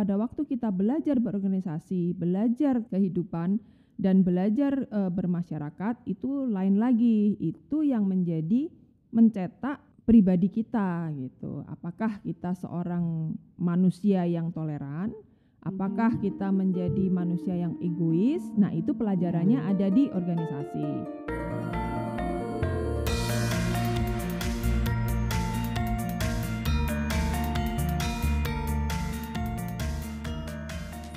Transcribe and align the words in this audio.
pada 0.00 0.16
waktu 0.16 0.48
kita 0.48 0.72
belajar 0.72 1.20
berorganisasi, 1.20 2.16
belajar 2.16 2.80
kehidupan 2.88 3.60
dan 4.00 4.24
belajar 4.24 4.88
e, 4.88 5.00
bermasyarakat 5.12 6.08
itu 6.08 6.48
lain 6.48 6.80
lagi. 6.80 7.36
Itu 7.36 7.84
yang 7.84 8.08
menjadi 8.08 8.72
mencetak 9.12 9.84
pribadi 10.08 10.48
kita 10.48 11.12
gitu. 11.20 11.68
Apakah 11.68 12.16
kita 12.24 12.56
seorang 12.56 13.36
manusia 13.60 14.24
yang 14.24 14.48
toleran? 14.56 15.12
Apakah 15.60 16.16
kita 16.16 16.48
menjadi 16.48 17.12
manusia 17.12 17.52
yang 17.52 17.76
egois? 17.84 18.40
Nah, 18.56 18.72
itu 18.72 18.96
pelajarannya 18.96 19.60
ada 19.68 19.92
di 19.92 20.08
organisasi. 20.08 20.88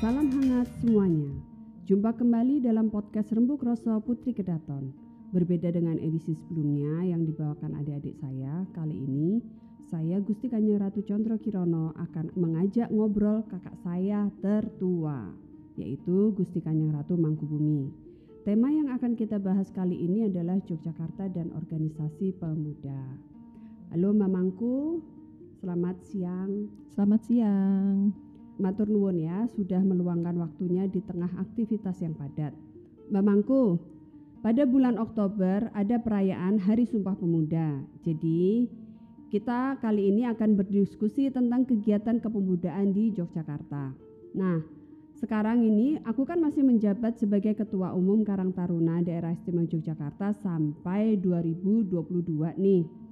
Salam 0.04 0.28
hangat 0.36 0.68
semuanya. 0.84 1.32
Jumpa 1.88 2.12
kembali 2.20 2.60
dalam 2.60 2.92
podcast 2.92 3.32
Rembuk 3.32 3.64
Rosso 3.64 3.96
Putri 4.04 4.36
Kedaton. 4.36 4.92
Berbeda 5.32 5.72
dengan 5.72 5.96
edisi 5.96 6.36
sebelumnya 6.36 7.08
yang 7.08 7.24
dibawakan 7.24 7.80
adik-adik 7.80 8.20
saya, 8.20 8.68
kali 8.76 9.00
ini 9.00 9.40
saya 9.88 10.20
Gusti 10.20 10.52
Kanjeng 10.52 10.84
Ratu 10.84 11.08
Condro 11.08 11.40
Kirono 11.40 11.96
akan 11.96 12.36
mengajak 12.36 12.92
ngobrol 12.92 13.48
kakak 13.48 13.80
saya 13.80 14.28
tertua, 14.44 15.32
yaitu 15.80 16.36
Gusti 16.36 16.60
Kanjeng 16.60 16.92
Ratu 16.92 17.16
Mangkubumi. 17.16 17.88
Tema 18.44 18.76
yang 18.76 18.92
akan 18.92 19.16
kita 19.16 19.40
bahas 19.40 19.72
kali 19.72 19.96
ini 20.04 20.28
adalah 20.28 20.60
Yogyakarta 20.68 21.32
dan 21.32 21.56
Organisasi 21.56 22.36
Pemuda. 22.44 23.08
Halo 23.96 24.12
Mamangku, 24.12 25.00
selamat 25.64 25.96
siang. 26.04 26.68
Selamat 26.92 27.24
siang. 27.24 28.23
Matur 28.62 28.86
nuwun 28.86 29.18
ya 29.18 29.50
sudah 29.58 29.82
meluangkan 29.82 30.38
waktunya 30.38 30.86
di 30.86 31.02
tengah 31.02 31.30
aktivitas 31.42 32.02
yang 32.06 32.14
padat. 32.14 32.54
Mbak 33.10 33.24
Mangku, 33.26 33.82
pada 34.44 34.68
bulan 34.68 35.00
Oktober 35.00 35.72
ada 35.74 35.98
perayaan 35.98 36.60
Hari 36.60 36.86
Sumpah 36.86 37.16
Pemuda. 37.16 37.82
Jadi 38.04 38.68
kita 39.34 39.82
kali 39.82 40.14
ini 40.14 40.30
akan 40.30 40.54
berdiskusi 40.54 41.34
tentang 41.34 41.66
kegiatan 41.66 42.22
kepemudaan 42.22 42.94
di 42.94 43.10
Yogyakarta. 43.18 43.98
Nah, 44.38 44.62
sekarang 45.18 45.64
ini 45.64 45.98
aku 46.04 46.28
kan 46.28 46.38
masih 46.38 46.62
menjabat 46.68 47.16
sebagai 47.16 47.56
Ketua 47.56 47.96
Umum 47.96 48.22
Karang 48.28 48.52
Taruna 48.52 49.00
Daerah 49.00 49.32
Istimewa 49.32 49.66
Yogyakarta 49.66 50.36
sampai 50.38 51.18
2022 51.18 52.54
nih. 52.60 53.03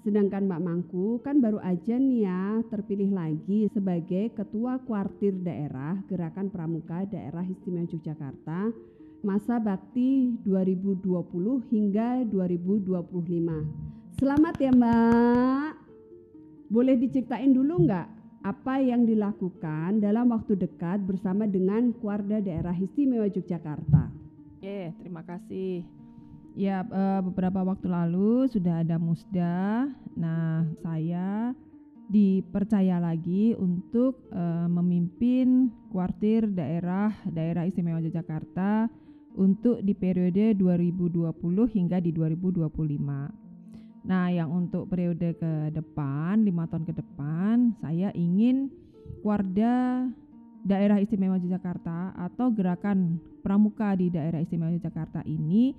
Sedangkan 0.00 0.48
Mbak 0.48 0.62
Mangku 0.64 1.20
kan 1.20 1.44
baru 1.44 1.60
aja 1.60 2.00
nih 2.00 2.24
ya 2.24 2.64
terpilih 2.72 3.12
lagi 3.12 3.68
sebagai 3.68 4.32
Ketua 4.32 4.80
Kuartir 4.80 5.36
Daerah 5.44 6.00
Gerakan 6.08 6.48
Pramuka 6.48 7.04
Daerah 7.04 7.44
Istimewa 7.44 7.84
Yogyakarta 7.84 8.72
masa 9.20 9.60
bakti 9.60 10.32
2020 10.48 11.04
hingga 11.68 12.24
2025. 12.32 14.16
Selamat 14.16 14.56
ya 14.56 14.72
Mbak. 14.72 15.70
Boleh 16.72 16.96
diceritain 16.96 17.52
dulu 17.52 17.84
nggak 17.84 18.08
apa 18.40 18.80
yang 18.80 19.04
dilakukan 19.04 20.00
dalam 20.00 20.32
waktu 20.32 20.56
dekat 20.56 21.04
bersama 21.04 21.44
dengan 21.44 21.92
Kuarda 21.92 22.40
Daerah 22.40 22.72
Istimewa 22.72 23.28
Yogyakarta? 23.28 24.08
Oke, 24.56 24.96
terima 24.96 25.20
kasih. 25.28 25.99
Ya, 26.58 26.82
uh, 26.82 27.20
beberapa 27.22 27.62
waktu 27.62 27.86
lalu 27.86 28.50
sudah 28.50 28.82
ada 28.82 28.98
musda. 28.98 29.86
Nah, 30.18 30.66
saya 30.82 31.54
dipercaya 32.10 32.98
lagi 32.98 33.54
untuk 33.54 34.26
uh, 34.34 34.66
memimpin 34.66 35.70
kuartir 35.94 36.50
daerah 36.50 37.14
daerah 37.30 37.62
istimewa 37.70 38.02
Yogyakarta 38.02 38.90
untuk 39.38 39.78
di 39.86 39.94
periode 39.94 40.58
2020 40.58 41.30
hingga 41.70 42.02
di 42.02 42.10
2025. 42.10 42.66
Nah, 44.10 44.26
yang 44.32 44.50
untuk 44.50 44.90
periode 44.90 45.38
ke 45.38 45.70
depan, 45.70 46.42
lima 46.42 46.66
tahun 46.66 46.88
ke 46.88 46.94
depan, 46.98 47.78
saya 47.78 48.10
ingin 48.16 48.72
Warda 49.22 50.08
Daerah 50.60 51.00
Istimewa 51.00 51.40
Yogyakarta 51.40 52.16
atau 52.16 52.52
gerakan 52.52 53.16
pramuka 53.40 53.96
di 53.96 54.12
Daerah 54.12 54.40
Istimewa 54.42 54.72
Yogyakarta 54.74 55.24
ini 55.24 55.72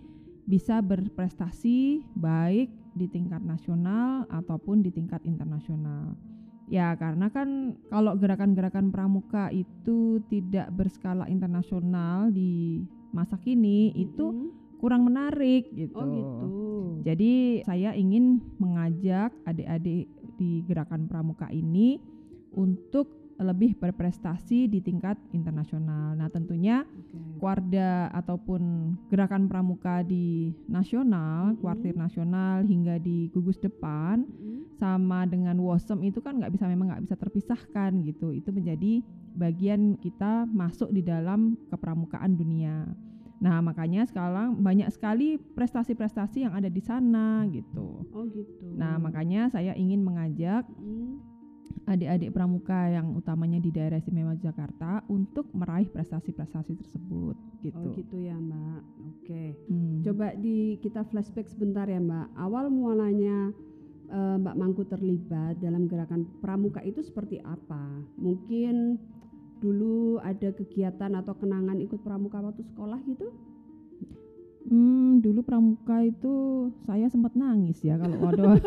bisa 0.45 0.81
berprestasi 0.81 2.05
baik 2.17 2.69
di 2.95 3.07
tingkat 3.07 3.39
nasional 3.43 4.27
ataupun 4.27 4.83
di 4.83 4.91
tingkat 4.91 5.23
internasional. 5.23 6.17
Ya, 6.71 6.95
karena 6.95 7.27
kan 7.27 7.75
kalau 7.91 8.15
gerakan-gerakan 8.15 8.95
pramuka 8.95 9.51
itu 9.51 10.23
tidak 10.31 10.71
berskala 10.71 11.27
internasional 11.27 12.31
di 12.31 12.79
masa 13.11 13.35
kini 13.35 13.91
hmm. 13.91 14.03
itu 14.07 14.25
kurang 14.79 15.05
menarik 15.05 15.67
gitu. 15.75 15.99
Oh 15.99 16.07
gitu. 16.07 16.47
Jadi 17.05 17.61
saya 17.67 17.93
ingin 17.93 18.39
mengajak 18.57 19.35
adik-adik 19.45 20.07
di 20.39 20.65
gerakan 20.65 21.05
pramuka 21.05 21.51
ini 21.53 22.01
untuk 22.57 23.20
lebih 23.39 23.77
berprestasi 23.79 24.67
di 24.67 24.83
tingkat 24.83 25.15
internasional. 25.31 26.17
Nah, 26.17 26.27
tentunya 26.27 26.83
okay. 26.83 27.19
Kuarda 27.41 28.13
ataupun 28.13 28.93
gerakan 29.09 29.49
pramuka 29.49 30.05
di 30.05 30.53
nasional, 30.69 31.49
mm 31.49 31.51
-hmm. 31.57 31.61
kuartir 31.65 31.95
nasional 31.97 32.61
hingga 32.61 33.01
di 33.01 33.33
gugus 33.33 33.57
depan 33.57 34.21
mm 34.21 34.29
-hmm. 34.29 34.59
sama 34.77 35.25
dengan 35.25 35.57
WOSEM 35.57 36.05
itu 36.05 36.21
kan 36.21 36.37
nggak 36.37 36.53
bisa 36.53 36.69
memang 36.69 36.93
nggak 36.93 37.03
bisa 37.09 37.15
terpisahkan 37.17 37.97
gitu. 38.05 38.29
Itu 38.29 38.53
menjadi 38.53 39.01
bagian 39.33 39.97
kita 39.97 40.45
masuk 40.51 40.93
di 40.93 41.01
dalam 41.01 41.57
kepramukaan 41.73 42.37
dunia. 42.37 42.85
Nah, 43.41 43.57
makanya 43.57 44.05
sekarang 44.05 44.61
banyak 44.61 44.85
sekali 44.93 45.41
prestasi-prestasi 45.41 46.45
yang 46.45 46.53
ada 46.53 46.69
di 46.69 46.77
sana 46.77 47.41
gitu. 47.49 48.05
Oh, 48.13 48.29
gitu. 48.29 48.77
Nah, 48.77 49.01
makanya 49.01 49.49
saya 49.49 49.73
ingin 49.73 50.05
mengajak 50.05 50.69
mm 50.77 51.30
adik-adik 51.89 52.29
pramuka 52.31 52.93
yang 52.93 53.17
utamanya 53.17 53.57
di 53.57 53.73
daerah 53.73 53.97
istimewa 53.97 54.37
Jakarta 54.37 55.01
untuk 55.09 55.49
meraih 55.51 55.89
prestasi-prestasi 55.89 56.77
tersebut 56.77 57.35
gitu. 57.65 57.77
Oh 57.77 57.93
gitu 57.97 58.17
ya 58.21 58.37
Mbak. 58.37 58.81
Oke. 59.09 59.43
Hmm. 59.65 59.99
Coba 60.05 60.37
di 60.37 60.77
kita 60.79 61.01
flashback 61.09 61.49
sebentar 61.49 61.89
ya 61.89 61.97
Mbak. 61.97 62.37
Awal 62.37 62.69
mualanya 62.69 63.49
uh, 64.13 64.35
Mbak 64.37 64.55
Mangku 64.55 64.83
terlibat 64.85 65.57
dalam 65.57 65.89
gerakan 65.89 66.29
pramuka 66.39 66.85
itu 66.85 67.01
seperti 67.01 67.41
apa? 67.41 68.05
Mungkin 68.21 69.01
dulu 69.61 70.17
ada 70.21 70.49
kegiatan 70.53 71.13
atau 71.17 71.33
kenangan 71.37 71.77
ikut 71.77 72.01
pramuka 72.01 72.41
waktu 72.41 72.65
sekolah 72.65 72.97
gitu? 73.05 73.29
Hmm, 74.61 75.17
dulu 75.25 75.41
pramuka 75.41 76.05
itu 76.05 76.69
saya 76.85 77.09
sempat 77.09 77.33
nangis 77.33 77.81
ya 77.81 77.97
kalau 77.97 78.21
waduh 78.21 78.61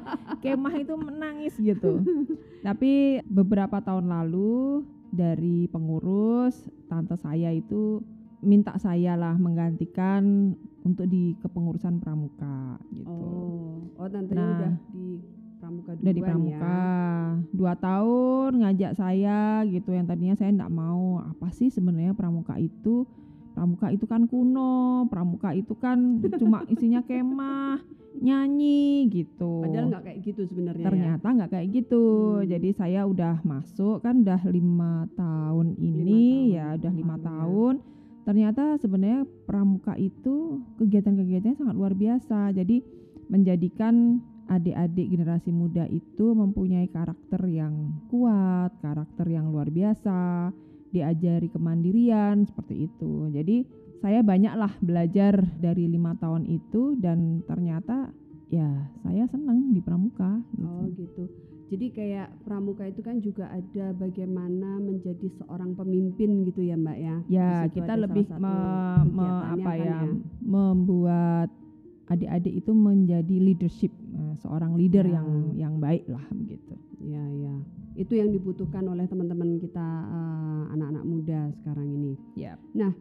kemah 0.40 0.74
itu 0.80 0.94
menangis 0.96 1.54
gitu. 1.60 2.00
Tapi 2.66 3.24
beberapa 3.28 3.80
tahun 3.80 4.08
lalu 4.08 4.84
dari 5.10 5.66
pengurus 5.68 6.56
tante 6.86 7.18
saya 7.18 7.50
itu 7.52 8.00
minta 8.40 8.76
saya 8.80 9.16
lah 9.20 9.36
menggantikan 9.36 10.54
untuk 10.80 11.04
di 11.06 11.36
kepengurusan 11.44 12.00
pramuka 12.00 12.80
gitu. 12.92 13.08
Oh, 13.08 13.84
oh 14.00 14.08
tante 14.08 14.32
nah, 14.32 14.48
udah 14.56 14.74
di 14.96 15.20
pramuka 15.60 15.90
udah 15.92 16.14
di 16.16 16.22
pramuka 16.24 16.80
ya. 16.80 17.52
dua 17.52 17.74
tahun 17.76 18.50
ngajak 18.64 18.92
saya 18.96 19.60
gitu 19.68 19.92
yang 19.92 20.08
tadinya 20.08 20.34
saya 20.34 20.50
tidak 20.56 20.72
mau 20.72 21.20
apa 21.20 21.52
sih 21.52 21.68
sebenarnya 21.68 22.16
pramuka 22.16 22.56
itu 22.56 23.04
pramuka 23.52 23.86
itu 23.92 24.06
kan 24.06 24.24
kuno, 24.30 25.06
pramuka 25.10 25.50
itu 25.52 25.74
kan 25.76 26.22
cuma 26.38 26.64
isinya 26.72 27.02
kemah, 27.04 27.82
nyanyi 28.18 29.06
gitu. 29.10 29.62
Padahal 29.62 29.86
nggak 29.90 30.04
kayak 30.06 30.18
gitu 30.26 30.42
sebenarnya. 30.50 30.82
Ya? 30.82 30.88
Ternyata 30.90 31.26
nggak 31.26 31.50
ya? 31.50 31.54
kayak 31.58 31.68
gitu. 31.70 32.04
Hmm. 32.40 32.46
Jadi 32.48 32.68
saya 32.74 33.00
udah 33.06 33.34
masuk 33.46 34.02
kan 34.02 34.26
udah 34.26 34.40
lima 34.50 35.06
tahun 35.14 35.78
ini 35.78 36.02
lima 36.02 36.14
tahun. 36.14 36.54
ya 36.54 36.66
udah 36.78 36.92
lima 36.94 37.16
hmm. 37.16 37.24
tahun. 37.26 37.74
Ternyata 38.20 38.64
sebenarnya 38.78 39.22
pramuka 39.48 39.94
itu 39.96 40.62
kegiatan-kegiatannya 40.78 41.56
sangat 41.58 41.76
luar 41.76 41.94
biasa. 41.96 42.52
Jadi 42.54 42.82
menjadikan 43.30 44.18
adik-adik 44.50 45.06
generasi 45.14 45.54
muda 45.54 45.86
itu 45.86 46.34
mempunyai 46.34 46.90
karakter 46.90 47.38
yang 47.46 47.94
kuat, 48.10 48.74
karakter 48.82 49.26
yang 49.30 49.54
luar 49.54 49.70
biasa 49.70 50.50
diajari 50.90 51.48
kemandirian 51.50 52.46
seperti 52.46 52.90
itu. 52.90 53.30
Jadi 53.30 53.66
saya 54.00 54.24
banyaklah 54.24 54.72
belajar 54.80 55.38
dari 55.60 55.86
lima 55.86 56.16
tahun 56.18 56.48
itu 56.48 56.96
dan 56.98 57.44
ternyata 57.44 58.10
ya 58.50 58.90
saya 59.06 59.24
senang 59.30 59.70
di 59.70 59.80
pramuka. 59.80 60.42
Gitu. 60.56 60.66
Oh 60.66 60.84
gitu. 60.94 61.22
Jadi 61.70 61.86
kayak 61.94 62.34
pramuka 62.42 62.82
itu 62.82 62.98
kan 62.98 63.22
juga 63.22 63.46
ada 63.46 63.94
bagaimana 63.94 64.82
menjadi 64.82 65.30
seorang 65.38 65.78
pemimpin 65.78 66.42
gitu 66.42 66.66
ya 66.66 66.74
Mbak 66.74 66.98
ya. 66.98 67.16
Ya 67.30 67.50
kita 67.70 67.94
lebih 67.94 68.26
me, 68.42 68.56
me, 69.06 69.28
apa 69.54 69.70
kan 69.78 69.78
ya, 69.78 69.86
ya 69.86 69.98
membuat 70.42 71.48
adik-adik 72.10 72.66
itu 72.66 72.74
menjadi 72.74 73.36
leadership 73.38 73.94
eh, 73.94 74.34
seorang 74.42 74.74
leader 74.74 75.06
ya. 75.06 75.22
yang 75.22 75.28
yang 75.54 75.74
baik 75.78 76.10
lah 76.10 76.26
begitu. 76.34 76.74
Ya 77.06 77.22
ya 77.38 77.54
itu 77.98 78.18
yang 78.18 78.30
dibutuhkan 78.30 78.86
oleh 78.86 79.06
teman-teman 79.10 79.58
kita 79.58 79.86
Ya. 82.38 82.54
Nah, 82.74 82.94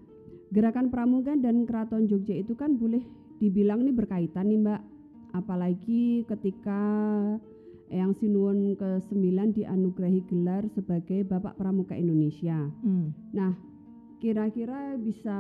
gerakan 0.50 0.90
Pramuka 0.90 1.38
dan 1.38 1.66
Keraton 1.70 2.10
Jogja 2.10 2.34
itu 2.38 2.58
kan 2.58 2.78
boleh 2.78 3.02
dibilang 3.38 3.86
nih 3.86 3.96
berkaitan 3.96 4.50
nih 4.50 4.60
Mbak. 4.60 4.82
Apalagi 5.30 6.26
ketika 6.26 6.82
Eyang 7.90 8.14
Sinuwun 8.18 8.78
ke-9 8.78 9.54
dianugerahi 9.54 10.22
gelar 10.30 10.66
sebagai 10.74 11.26
Bapak 11.26 11.58
Pramuka 11.58 11.98
Indonesia. 11.98 12.70
Hmm. 12.86 13.14
Nah, 13.34 13.54
kira-kira 14.22 14.98
bisa 14.98 15.38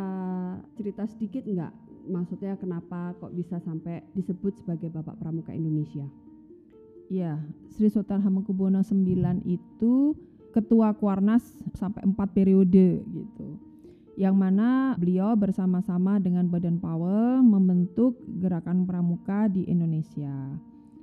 cerita 0.73 1.05
sedikit 1.09 1.45
nggak? 1.45 1.73
Maksudnya 2.09 2.57
kenapa 2.57 3.13
kok 3.21 3.37
bisa 3.37 3.61
sampai 3.61 4.01
disebut 4.17 4.57
sebagai 4.61 4.89
Bapak 4.89 5.21
Pramuka 5.21 5.53
Indonesia? 5.53 6.09
Ya, 7.09 7.41
Sri 7.73 7.89
Sultan 7.89 8.21
Hamengkubuwono 8.21 8.85
IX 8.85 9.41
itu 9.43 10.13
ketua 10.53 10.93
Kuarnas 10.93 11.41
sampai 11.73 12.05
empat 12.05 12.29
periode 12.37 13.01
gitu. 13.01 13.47
Yang 14.13 14.35
mana 14.37 14.93
beliau 14.93 15.33
bersama-sama 15.33 16.21
dengan 16.21 16.45
Badan 16.45 16.77
Powell 16.77 17.41
membentuk 17.41 18.19
gerakan 18.37 18.85
pramuka 18.85 19.49
di 19.49 19.65
Indonesia. 19.65 20.53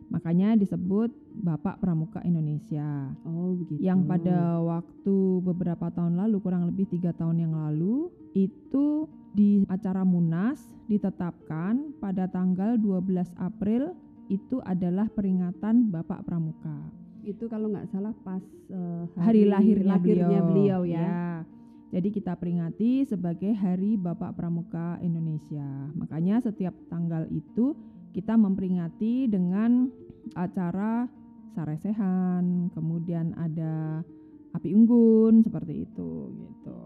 Makanya 0.06 0.54
disebut 0.54 1.10
Bapak 1.42 1.82
Pramuka 1.82 2.22
Indonesia. 2.22 3.10
Oh, 3.26 3.58
begitu. 3.58 3.82
Yang 3.82 4.06
pada 4.06 4.62
waktu 4.62 5.16
beberapa 5.42 5.90
tahun 5.90 6.14
lalu, 6.22 6.38
kurang 6.38 6.70
lebih 6.70 6.86
tiga 6.86 7.10
tahun 7.10 7.42
yang 7.42 7.58
lalu, 7.58 8.06
itu 8.36 9.10
di 9.34 9.66
acara 9.66 10.06
Munas 10.06 10.62
ditetapkan 10.86 11.98
pada 11.98 12.30
tanggal 12.30 12.78
12 12.78 13.34
April 13.42 13.98
itu 14.26 14.58
adalah 14.62 15.06
peringatan 15.10 15.90
Bapak 15.90 16.26
Pramuka. 16.26 16.78
itu 17.26 17.50
kalau 17.50 17.66
nggak 17.74 17.90
salah 17.90 18.14
pas 18.22 18.38
eh, 18.70 19.02
Hari 19.18 19.50
lahirnya, 19.50 19.98
lahirnya 19.98 20.46
beliau, 20.46 20.46
beliau, 20.46 20.80
ya. 20.86 21.42
Jadi 21.90 22.14
kita 22.14 22.38
peringati 22.38 23.02
sebagai 23.02 23.50
Hari 23.50 23.98
Bapak 23.98 24.38
Pramuka 24.38 24.98
Indonesia. 25.02 25.90
Makanya 25.98 26.38
setiap 26.38 26.70
tanggal 26.86 27.26
itu 27.34 27.74
kita 28.14 28.38
memperingati 28.38 29.26
dengan 29.26 29.90
acara 30.38 31.10
saresehan, 31.58 32.70
kemudian 32.74 33.34
ada 33.34 34.06
api 34.54 34.70
unggun 34.70 35.42
seperti 35.42 35.82
itu 35.82 36.30
gitu. 36.30 36.80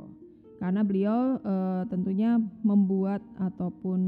Karena 0.57 0.81
beliau 0.85 1.37
eh, 1.37 1.83
tentunya 1.89 2.41
membuat 2.65 3.21
ataupun 3.37 4.01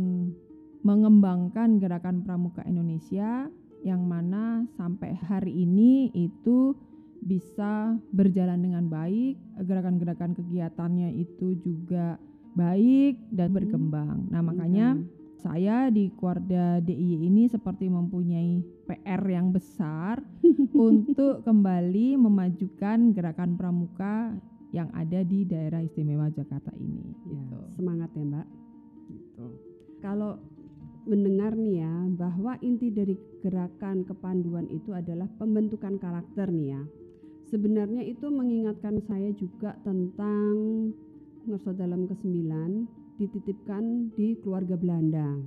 mengembangkan 0.82 1.79
gerakan 1.79 2.23
pramuka 2.23 2.62
Indonesia 2.67 3.46
yang 3.82 4.06
mana 4.06 4.67
sampai 4.79 5.14
hari 5.14 5.67
ini 5.67 6.11
itu 6.14 6.75
bisa 7.23 7.94
berjalan 8.11 8.58
dengan 8.62 8.90
baik, 8.90 9.38
gerakan-gerakan 9.62 10.34
kegiatannya 10.34 11.14
itu 11.14 11.55
juga 11.62 12.19
baik 12.52 13.14
dan 13.31 13.55
Hmm. 13.55 13.56
berkembang. 13.62 14.17
Nah, 14.26 14.43
makanya 14.43 14.99
saya 15.38 15.90
di 15.90 16.11
Kuarda 16.14 16.79
DIY 16.79 17.26
ini 17.26 17.46
seperti 17.46 17.87
mempunyai 17.87 18.62
PR 18.87 19.23
yang 19.23 19.55
besar 19.55 20.19
untuk 20.75 21.43
kembali 21.43 22.19
memajukan 22.19 23.14
gerakan 23.14 23.55
pramuka 23.55 24.34
yang 24.75 24.90
ada 24.90 25.23
di 25.23 25.46
daerah 25.46 25.79
istimewa 25.79 26.26
Jakarta 26.31 26.75
ini. 26.75 27.06
Ya, 27.06 27.38
Gitu. 27.38 27.58
semangat 27.79 28.11
ya 28.14 28.25
Mbak. 28.25 28.46
Gitu. 29.11 29.46
Kalau 30.02 30.43
mendengar 31.04 31.58
nih 31.58 31.82
ya 31.82 31.94
bahwa 32.14 32.58
inti 32.62 32.88
dari 32.90 33.19
gerakan 33.43 34.06
kepanduan 34.06 34.70
itu 34.70 34.94
adalah 34.94 35.26
pembentukan 35.38 35.99
karakter 35.99 36.49
nih 36.50 36.78
ya. 36.78 36.82
Sebenarnya 37.50 38.06
itu 38.06 38.32
mengingatkan 38.32 39.02
saya 39.04 39.28
juga 39.37 39.76
tentang 39.84 40.54
Ngerso 41.43 41.75
dalam 41.75 42.06
ke-9 42.06 42.38
dititipkan 43.19 44.14
di 44.14 44.38
keluarga 44.40 44.78
Belanda. 44.78 45.43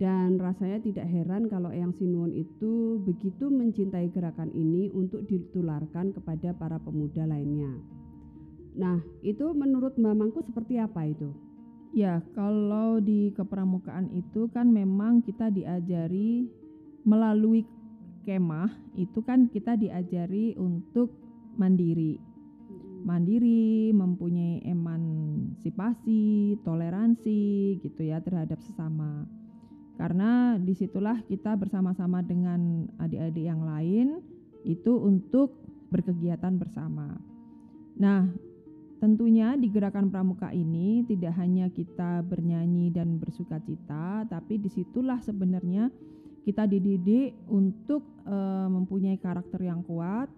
Dan 0.00 0.40
rasanya 0.40 0.80
tidak 0.80 1.10
heran 1.12 1.50
kalau 1.50 1.68
Eyang 1.68 1.92
Sinuwun 1.98 2.32
itu 2.32 3.02
begitu 3.04 3.52
mencintai 3.52 4.08
gerakan 4.14 4.48
ini 4.56 4.88
untuk 4.94 5.28
ditularkan 5.28 6.16
kepada 6.16 6.56
para 6.56 6.80
pemuda 6.80 7.28
lainnya. 7.28 7.74
Nah, 8.80 9.02
itu 9.20 9.50
menurut 9.52 9.98
Mbak 10.00 10.14
Mangku 10.16 10.40
seperti 10.46 10.80
apa 10.80 11.04
itu? 11.04 11.49
Ya, 11.90 12.22
kalau 12.38 13.02
di 13.02 13.34
kepramukaan 13.34 14.14
itu 14.14 14.46
kan 14.54 14.70
memang 14.70 15.26
kita 15.26 15.50
diajari 15.50 16.46
melalui 17.02 17.66
kemah 18.22 18.70
itu 18.94 19.18
kan 19.26 19.50
kita 19.50 19.74
diajari 19.74 20.54
untuk 20.54 21.10
mandiri. 21.58 22.20
Mandiri, 23.02 23.90
mempunyai 23.90 24.62
emansipasi, 24.62 26.54
toleransi 26.62 27.80
gitu 27.82 28.00
ya 28.06 28.22
terhadap 28.22 28.60
sesama. 28.62 29.26
Karena 29.98 30.56
di 30.60 30.72
situlah 30.78 31.18
kita 31.26 31.58
bersama-sama 31.58 32.22
dengan 32.22 32.86
adik-adik 33.02 33.44
yang 33.44 33.66
lain 33.66 34.22
itu 34.62 34.94
untuk 34.94 35.58
berkegiatan 35.90 36.54
bersama. 36.54 37.18
Nah, 37.98 38.28
Tentunya 39.00 39.56
di 39.56 39.72
gerakan 39.72 40.12
pramuka 40.12 40.52
ini 40.52 41.00
tidak 41.08 41.32
hanya 41.40 41.72
kita 41.72 42.20
bernyanyi 42.20 42.92
dan 42.92 43.16
bersuka 43.16 43.56
cita, 43.64 44.28
tapi 44.28 44.60
di 44.60 44.68
situlah 44.68 45.24
sebenarnya 45.24 45.88
kita 46.44 46.68
dididik 46.68 47.32
untuk 47.48 48.04
eh, 48.28 48.68
mempunyai 48.68 49.16
karakter 49.16 49.64
yang 49.64 49.80
kuat, 49.82 50.28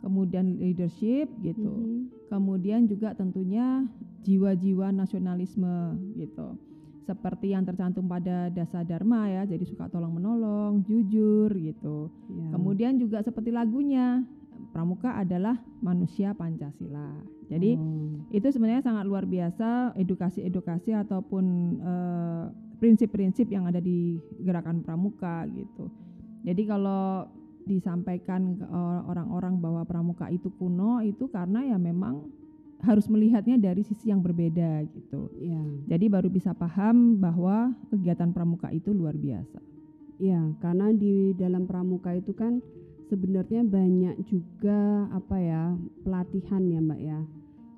kemudian 0.00 0.56
leadership 0.56 1.26
gitu, 1.42 1.74
Mhm. 1.74 2.30
kemudian 2.30 2.86
juga 2.86 3.12
tentunya 3.18 3.84
jiwa-jiwa 4.22 4.94
nasionalisme 4.94 5.98
gitu, 6.14 6.54
seperti 7.02 7.50
yang 7.50 7.66
tercantum 7.66 8.06
pada 8.06 8.46
dasar 8.54 8.86
dharma 8.86 9.26
ya, 9.26 9.42
jadi 9.42 9.66
suka 9.66 9.90
tolong 9.90 10.14
menolong, 10.14 10.86
jujur 10.86 11.50
gitu. 11.58 12.08
Ya. 12.30 12.54
Kemudian 12.54 12.96
juga 13.02 13.20
seperti 13.26 13.50
lagunya, 13.50 14.22
pramuka 14.70 15.18
adalah 15.18 15.58
manusia 15.82 16.30
Pancasila. 16.32 17.10
Jadi 17.52 17.76
Oh. 17.76 18.32
itu 18.32 18.48
sebenarnya 18.48 18.80
sangat 18.80 19.04
luar 19.04 19.28
biasa 19.28 19.92
edukasi-edukasi 20.00 20.96
ataupun 20.96 21.44
eh, 21.84 22.44
prinsip-prinsip 22.80 23.46
yang 23.52 23.68
ada 23.68 23.78
di 23.78 24.16
gerakan 24.40 24.80
pramuka 24.80 25.44
gitu. 25.52 25.92
Jadi 26.42 26.62
kalau 26.64 27.28
disampaikan 27.62 28.58
ke 28.58 28.66
or- 28.66 29.04
orang-orang 29.06 29.54
bahwa 29.62 29.86
pramuka 29.86 30.26
itu 30.32 30.50
kuno 30.58 30.98
itu 30.98 31.30
karena 31.30 31.62
ya 31.62 31.78
memang 31.78 32.26
harus 32.82 33.06
melihatnya 33.06 33.54
dari 33.54 33.86
sisi 33.86 34.10
yang 34.10 34.18
berbeda 34.18 34.82
gitu. 34.90 35.30
Ya. 35.38 35.62
Jadi 35.94 36.10
baru 36.10 36.26
bisa 36.26 36.50
paham 36.50 37.22
bahwa 37.22 37.70
kegiatan 37.94 38.34
pramuka 38.34 38.74
itu 38.74 38.90
luar 38.90 39.14
biasa. 39.14 39.62
Ya, 40.18 40.42
karena 40.58 40.90
di 40.90 41.30
dalam 41.38 41.70
pramuka 41.70 42.10
itu 42.14 42.34
kan 42.34 42.58
sebenarnya 43.06 43.62
banyak 43.62 44.18
juga 44.26 45.06
apa 45.14 45.36
ya 45.38 45.78
pelatihan 46.02 46.62
ya 46.66 46.80
Mbak 46.82 47.00
ya. 47.02 47.20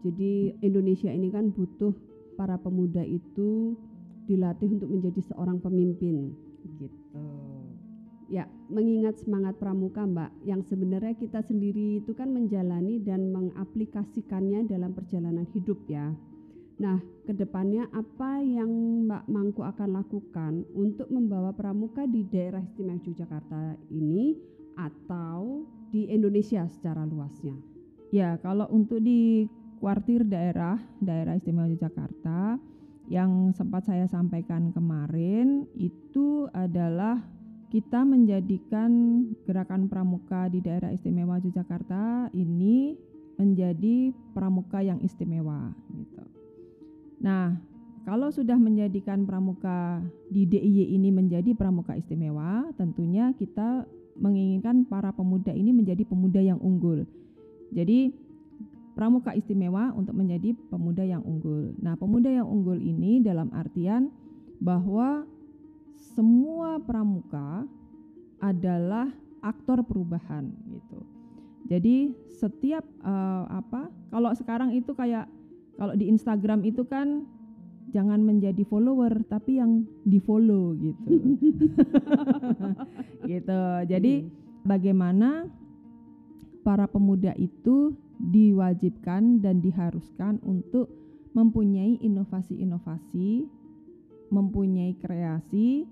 Jadi 0.05 0.53
Indonesia 0.61 1.09
ini 1.09 1.33
kan 1.33 1.49
butuh 1.49 1.97
para 2.37 2.61
pemuda 2.61 3.01
itu 3.01 3.73
dilatih 4.29 4.77
untuk 4.77 4.93
menjadi 4.93 5.21
seorang 5.33 5.65
pemimpin 5.65 6.37
gitu. 6.77 7.27
Ya, 8.29 8.49
mengingat 8.73 9.21
semangat 9.21 9.61
pramuka 9.61 10.05
Mbak, 10.05 10.49
yang 10.49 10.65
sebenarnya 10.65 11.13
kita 11.13 11.45
sendiri 11.45 12.01
itu 12.01 12.17
kan 12.17 12.33
menjalani 12.33 13.01
dan 13.01 13.29
mengaplikasikannya 13.33 14.65
dalam 14.65 14.97
perjalanan 14.97 15.45
hidup 15.53 15.77
ya. 15.89 16.09
Nah, 16.81 16.99
ke 17.29 17.33
depannya 17.37 17.87
apa 17.95 18.43
yang 18.43 19.07
Mbak 19.07 19.25
Mangku 19.31 19.63
akan 19.63 20.01
lakukan 20.01 20.67
untuk 20.75 21.07
membawa 21.13 21.55
pramuka 21.55 22.09
di 22.09 22.27
daerah 22.27 22.65
istimewa 22.65 22.99
Yogyakarta 22.99 23.79
ini 23.95 24.35
atau 24.75 25.63
di 25.95 26.11
Indonesia 26.11 26.67
secara 26.67 27.07
luasnya? 27.07 27.55
Ya, 28.11 28.41
kalau 28.43 28.67
untuk 28.75 29.05
di 29.05 29.47
kuartir 29.85 30.25
daerah, 30.25 30.81
daerah 30.97 31.37
istimewa 31.37 31.69
Yogyakarta 31.69 32.57
yang 33.13 33.53
sempat 33.53 33.85
saya 33.85 34.09
sampaikan 34.09 34.73
kemarin 34.73 35.69
itu 35.77 36.49
adalah 36.57 37.21
kita 37.69 38.01
menjadikan 38.01 38.89
gerakan 39.45 39.93
pramuka 39.93 40.49
di 40.49 40.65
daerah 40.65 40.89
istimewa 40.89 41.37
Yogyakarta 41.37 42.33
ini 42.33 42.97
menjadi 43.37 44.09
pramuka 44.33 44.81
yang 44.81 45.05
istimewa 45.05 45.77
gitu. 45.93 46.25
Nah, 47.21 47.53
kalau 48.09 48.33
sudah 48.33 48.57
menjadikan 48.57 49.29
pramuka 49.29 50.01
di 50.33 50.49
DIY 50.49 50.97
ini 50.97 51.13
menjadi 51.13 51.53
pramuka 51.53 51.93
istimewa, 51.93 52.73
tentunya 52.81 53.37
kita 53.37 53.85
menginginkan 54.17 54.89
para 54.89 55.13
pemuda 55.13 55.53
ini 55.53 55.77
menjadi 55.77 56.09
pemuda 56.09 56.41
yang 56.41 56.57
unggul. 56.65 57.05
Jadi 57.69 58.24
pramuka 58.95 59.35
istimewa 59.35 59.91
untuk 59.93 60.15
menjadi 60.15 60.55
pemuda 60.71 61.03
yang 61.03 61.21
unggul. 61.27 61.75
Nah, 61.83 61.99
pemuda 61.99 62.31
yang 62.31 62.47
unggul 62.47 62.79
ini 62.79 63.19
dalam 63.19 63.51
artian 63.51 64.09
bahwa 64.63 65.27
semua 66.15 66.79
pramuka 66.79 67.67
adalah 68.39 69.11
aktor 69.43 69.83
perubahan 69.83 70.49
gitu. 70.71 71.03
Jadi 71.67 72.15
setiap 72.39 72.87
eh, 73.03 73.45
apa? 73.51 73.91
Kalau 74.15 74.31
sekarang 74.33 74.71
itu 74.73 74.95
kayak 74.95 75.27
kalau 75.75 75.99
di 75.99 76.07
Instagram 76.07 76.63
itu 76.63 76.87
kan 76.87 77.27
jangan 77.95 78.27
menjadi 78.27 78.67
follower 78.67 79.23
tapi 79.31 79.63
yang 79.63 79.87
di 80.03 80.19
follow 80.19 80.75
gitu 80.75 81.15
gitu 83.31 83.63
jadi 83.87 84.27
bagaimana 84.67 85.47
para 86.67 86.91
pemuda 86.91 87.31
itu 87.39 87.95
diwajibkan 88.19 89.43
dan 89.43 89.59
diharuskan 89.61 90.39
untuk 90.47 90.91
mempunyai 91.35 91.99
inovasi-inovasi, 91.99 93.47
mempunyai 94.31 94.95
kreasi, 95.03 95.85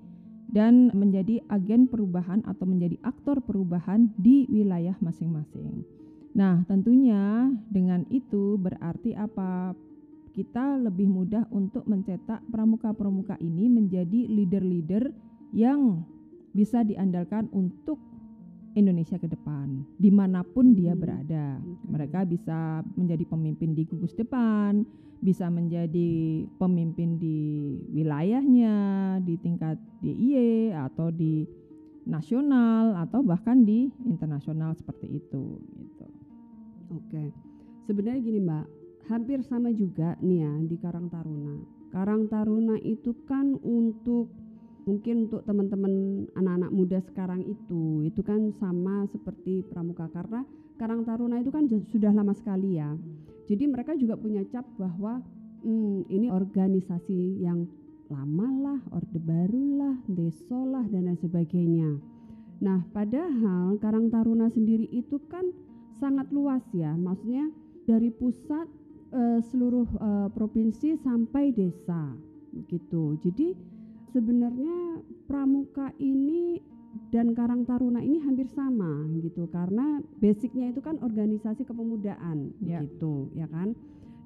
dan 0.52 0.93
menjadi 0.93 1.41
agen 1.49 1.88
perubahan 1.88 2.45
atau 2.45 2.69
menjadi 2.69 3.00
aktor 3.02 3.41
perubahan 3.41 4.12
di 4.21 4.45
wilayah 4.52 4.95
masing-masing. 5.00 5.83
Nah, 6.37 6.64
tentunya 6.69 7.49
dengan 7.69 8.05
itu 8.12 8.61
berarti 8.61 9.17
apa? 9.17 9.73
Kita 10.33 10.81
lebih 10.81 11.09
mudah 11.12 11.45
untuk 11.52 11.85
mencetak 11.85 12.41
pramuka-pramuka 12.49 13.37
ini 13.41 13.69
menjadi 13.69 14.29
leader-leader 14.33 15.12
yang 15.52 16.05
bisa 16.57 16.85
diandalkan 16.85 17.52
untuk 17.52 18.00
Indonesia 18.73 19.21
ke 19.21 19.29
depan, 19.29 19.85
di 20.00 20.09
mana 20.09 20.41
pun 20.43 20.73
dia 20.73 20.97
Hmm. 20.97 21.02
berada. 21.02 21.47
Mereka 21.88 22.25
bisa 22.25 22.81
menjadi 22.97 23.25
pemimpin 23.29 23.76
di 23.76 23.85
gugus 23.85 24.17
depan, 24.17 24.85
bisa 25.23 25.47
menjadi 25.52 26.45
pemimpin 26.59 27.21
di 27.21 27.79
wilayahnya, 27.93 28.75
di 29.23 29.38
tingkat 29.38 29.79
DIY 30.02 30.75
atau 30.75 31.12
di 31.14 31.47
nasional 32.02 32.99
atau 32.99 33.23
bahkan 33.23 33.62
di 33.62 33.87
internasional 34.02 34.75
seperti 34.75 35.23
itu. 35.23 35.62
Gitu. 35.79 36.07
Oke. 36.91 37.31
Sebenarnya 37.87 38.21
gini 38.23 38.41
Mbak, 38.43 38.67
hampir 39.11 39.38
sama 39.47 39.71
juga 39.71 40.19
nih 40.19 40.43
ya 40.43 40.52
di 40.67 40.76
Karang 40.83 41.07
Taruna. 41.07 41.55
Karang 41.95 42.26
Taruna 42.26 42.76
itu 42.83 43.14
kan 43.29 43.55
untuk 43.62 44.33
mungkin 44.82 45.30
untuk 45.30 45.46
teman-teman 45.46 46.26
anak-anak 46.34 46.70
muda 46.74 46.98
sekarang 47.00 47.46
itu 47.46 48.02
itu 48.02 48.20
kan 48.22 48.50
sama 48.58 49.06
seperti 49.10 49.62
pramuka 49.70 50.10
karena 50.10 50.42
Karang 50.80 51.06
Taruna 51.06 51.38
itu 51.38 51.54
kan 51.54 51.70
sudah 51.70 52.10
lama 52.10 52.34
sekali 52.34 52.74
ya. 52.74 52.98
Jadi 53.46 53.70
mereka 53.70 53.94
juga 53.94 54.18
punya 54.18 54.42
cap 54.50 54.66
bahwa 54.74 55.22
"Hmm, 55.62 56.02
ini 56.10 56.26
organisasi 56.26 57.38
yang 57.38 57.70
lama 58.10 58.48
lah, 58.58 58.80
orde 58.90 59.22
baru 59.22 59.64
lah, 59.78 59.96
deso 60.10 60.66
lah 60.66 60.82
dan 60.90 61.06
lain 61.06 61.18
sebagainya. 61.22 62.02
Nah, 62.58 62.82
padahal 62.90 63.78
Karang 63.78 64.10
Taruna 64.10 64.50
sendiri 64.50 64.90
itu 64.90 65.22
kan 65.30 65.54
sangat 65.94 66.28
luas 66.34 66.66
ya, 66.74 66.98
maksudnya 66.98 67.46
dari 67.86 68.10
pusat 68.10 68.66
eh, 69.14 69.38
seluruh 69.38 69.86
eh, 69.86 70.28
provinsi 70.34 70.98
sampai 70.98 71.54
desa 71.54 72.10
gitu. 72.68 73.16
Jadi 73.22 73.54
sebenarnya 74.12 75.00
pramuka 75.26 75.90
ini 75.97 76.61
dan 77.09 77.33
Karang 77.33 77.64
Taruna 77.64 78.04
ini 78.04 78.21
hampir 78.21 78.45
sama 78.52 79.09
gitu 79.16 79.49
karena 79.49 80.04
basicnya 80.21 80.69
itu 80.69 80.85
kan 80.85 81.00
organisasi 81.00 81.64
kepemudaan 81.64 82.52
Ya. 82.61 82.85
gitu 82.85 83.33
ya 83.33 83.49
kan. 83.49 83.73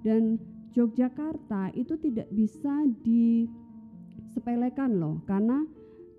Dan 0.03 0.39
Yogyakarta 0.77 1.73
itu 1.73 1.97
tidak 1.97 2.29
bisa 2.31 2.85
disepelekan 3.07 4.99
loh 4.99 5.23
karena 5.25 5.65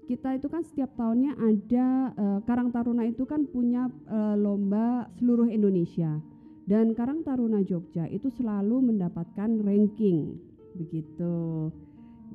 kita 0.07 0.39
itu 0.39 0.47
kan 0.47 0.63
setiap 0.63 0.95
tahunnya 0.95 1.35
ada 1.35 1.87
eh, 2.15 2.39
Karang 2.47 2.71
Taruna 2.71 3.03
itu 3.05 3.27
kan 3.27 3.43
punya 3.45 3.91
eh, 4.07 4.35
lomba 4.39 5.11
seluruh 5.19 5.51
Indonesia 5.51 6.23
dan 6.63 6.95
Karang 6.95 7.27
Taruna 7.27 7.59
Jogja 7.63 8.07
itu 8.07 8.31
selalu 8.31 8.91
mendapatkan 8.91 9.51
ranking 9.61 10.39
begitu 10.79 11.69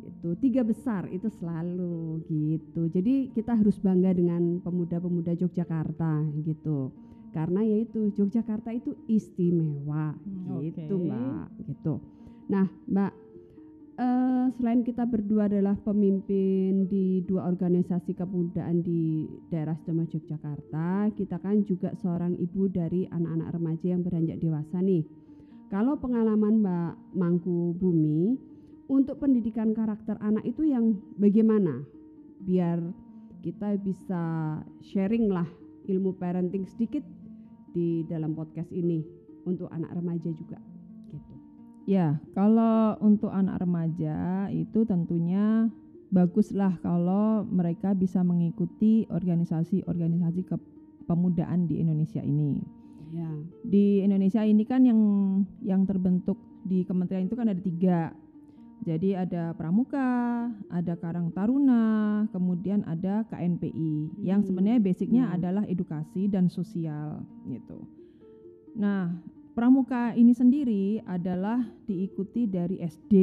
gitu. 0.02 0.34
Tiga 0.36 0.62
besar 0.62 1.06
itu 1.08 1.30
selalu 1.30 2.20
gitu. 2.26 2.90
Jadi 2.90 3.30
kita 3.30 3.54
harus 3.54 3.78
bangga 3.78 4.10
dengan 4.12 4.58
pemuda-pemuda 4.60 5.38
Yogyakarta 5.38 6.26
gitu. 6.42 6.90
Karena 7.32 7.64
yaitu 7.64 8.12
Yogyakarta 8.12 8.74
itu 8.74 8.92
istimewa 9.06 10.12
Hmm, 10.20 10.60
gitu 10.60 10.94
oke. 10.98 11.06
mbak 11.06 11.46
gitu. 11.64 11.94
Nah 12.50 12.66
mbak 12.84 13.12
eh, 13.94 14.46
selain 14.56 14.82
kita 14.82 15.04
berdua 15.04 15.48
adalah 15.48 15.76
pemimpin 15.78 16.84
di 16.88 17.22
dua 17.22 17.46
organisasi 17.46 18.12
kepemudaan 18.12 18.82
di 18.82 19.24
daerah 19.48 19.76
Sema 19.84 20.04
Yogyakarta 20.04 21.12
kita 21.14 21.36
kan 21.38 21.64
juga 21.64 21.92
seorang 21.96 22.36
ibu 22.36 22.68
dari 22.68 23.08
anak-anak 23.08 23.48
remaja 23.52 23.86
yang 23.88 24.02
beranjak 24.02 24.36
dewasa 24.36 24.80
nih. 24.80 25.04
Kalau 25.68 25.96
pengalaman 25.96 26.60
mbak 26.60 27.16
Mangku 27.16 27.72
Bumi 27.72 28.36
untuk 28.92 29.24
pendidikan 29.24 29.72
karakter 29.72 30.20
anak 30.20 30.44
itu 30.44 30.68
yang 30.68 31.00
bagaimana 31.16 31.80
biar 32.44 32.76
kita 33.40 33.80
bisa 33.80 34.22
sharing 34.84 35.32
lah 35.32 35.48
ilmu 35.88 36.12
parenting 36.20 36.68
sedikit 36.68 37.00
di 37.72 38.04
dalam 38.04 38.36
podcast 38.36 38.68
ini 38.68 39.00
untuk 39.48 39.72
anak 39.72 39.96
remaja 39.96 40.28
juga 40.28 40.60
gitu. 41.08 41.34
Ya, 41.88 42.20
kalau 42.36 43.00
untuk 43.00 43.32
anak 43.32 43.64
remaja 43.64 44.46
itu 44.52 44.84
tentunya 44.84 45.72
baguslah 46.12 46.76
kalau 46.84 47.48
mereka 47.48 47.96
bisa 47.96 48.20
mengikuti 48.20 49.08
organisasi-organisasi 49.08 50.44
kepemudaan 50.46 51.66
di 51.66 51.80
Indonesia 51.80 52.20
ini. 52.20 52.60
Ya. 53.16 53.32
Di 53.64 54.04
Indonesia 54.04 54.44
ini 54.44 54.62
kan 54.68 54.84
yang 54.84 55.00
yang 55.64 55.88
terbentuk 55.88 56.36
di 56.62 56.84
kementerian 56.84 57.26
itu 57.26 57.34
kan 57.34 57.48
ada 57.48 57.58
tiga. 57.58 58.12
Jadi 58.82 59.14
ada 59.14 59.54
Pramuka, 59.54 60.50
ada 60.66 60.98
Karang 60.98 61.30
Taruna, 61.30 62.26
kemudian 62.34 62.82
ada 62.82 63.22
KNPI 63.30 64.26
yang 64.26 64.42
Hmm, 64.42 64.48
sebenarnya 64.50 64.80
basicnya 64.82 65.24
hmm. 65.30 65.36
adalah 65.38 65.64
edukasi 65.70 66.26
dan 66.26 66.50
sosial 66.50 67.22
gitu. 67.46 67.78
Nah, 68.74 69.14
Pramuka 69.54 70.18
ini 70.18 70.34
sendiri 70.34 70.98
adalah 71.06 71.62
diikuti 71.86 72.50
dari 72.50 72.82
SD, 72.82 73.14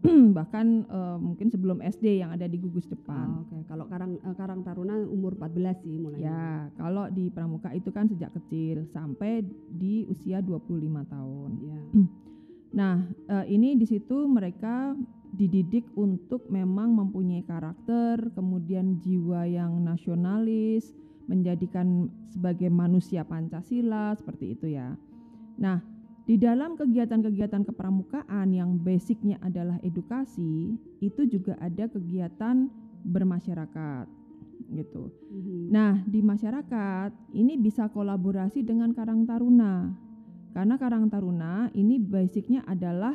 bahkan 0.38 0.88
eh, 0.88 1.18
mungkin 1.20 1.52
sebelum 1.52 1.84
SD 1.84 2.24
yang 2.24 2.32
ada 2.32 2.48
di 2.48 2.56
gugus 2.56 2.88
depan. 2.88 3.36
Oh, 3.36 3.44
Oke, 3.44 3.68
kalau 3.68 3.84
Karang 3.92 4.16
eh, 4.16 4.36
Karang 4.38 4.64
Taruna 4.64 4.96
umur 5.04 5.36
14 5.36 5.84
sih 5.84 6.00
mulai. 6.00 6.24
Ya, 6.24 6.72
kalau 6.80 7.12
di 7.12 7.28
Pramuka 7.28 7.74
itu 7.76 7.92
kan 7.92 8.08
sejak 8.08 8.32
kecil 8.32 8.88
sampai 8.96 9.44
di 9.68 10.08
usia 10.08 10.40
25 10.40 11.04
tahun. 11.04 11.50
Ya. 11.60 11.80
Nah, 12.76 13.00
eh, 13.32 13.56
ini 13.56 13.72
di 13.80 13.88
situ 13.88 14.28
mereka 14.28 14.92
dididik 15.32 15.88
untuk 15.96 16.44
memang 16.52 16.92
mempunyai 16.92 17.44
karakter, 17.44 18.32
kemudian 18.36 19.00
jiwa 19.00 19.48
yang 19.48 19.80
nasionalis, 19.80 20.92
menjadikan 21.26 22.06
sebagai 22.30 22.70
manusia 22.70 23.26
Pancasila 23.26 24.14
seperti 24.14 24.54
itu 24.54 24.76
ya. 24.76 24.94
Nah, 25.58 25.82
di 26.26 26.36
dalam 26.38 26.76
kegiatan-kegiatan 26.76 27.66
kepramukaan 27.66 28.50
yang 28.52 28.78
basicnya 28.78 29.40
adalah 29.42 29.80
edukasi, 29.82 30.76
itu 31.02 31.22
juga 31.26 31.58
ada 31.58 31.86
kegiatan 31.90 32.70
bermasyarakat 33.06 34.06
gitu. 34.74 35.10
Mhm. 35.30 35.70
Nah, 35.70 36.02
di 36.02 36.20
masyarakat 36.22 37.10
ini 37.34 37.54
bisa 37.54 37.86
kolaborasi 37.90 38.66
dengan 38.66 38.90
Karang 38.90 39.22
Taruna. 39.22 40.05
Karena 40.56 40.80
Karang 40.80 41.12
Taruna 41.12 41.68
ini 41.76 42.00
basicnya 42.00 42.64
adalah 42.64 43.12